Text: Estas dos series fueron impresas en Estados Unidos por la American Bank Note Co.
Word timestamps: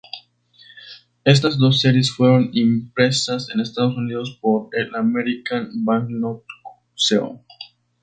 Estas 1.25 1.59
dos 1.59 1.79
series 1.79 2.11
fueron 2.11 2.49
impresas 2.53 3.49
en 3.53 3.59
Estados 3.59 3.95
Unidos 3.95 4.39
por 4.41 4.69
la 4.89 4.97
American 4.97 5.85
Bank 5.85 6.09
Note 6.09 6.43
Co. 7.07 7.45